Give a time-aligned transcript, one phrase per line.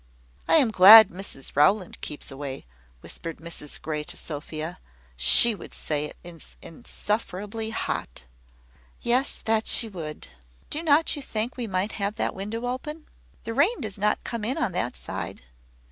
[0.47, 2.65] "I am glad Mrs Rowland keeps away,"
[3.01, 4.79] whispered Mrs Grey to Sophia.
[5.15, 8.23] "She would say it is insufferably hot."
[9.03, 10.29] "Yes; that she would.
[10.71, 13.05] Do not you think we might have that window open?
[13.43, 15.43] The rain does not come in on that side.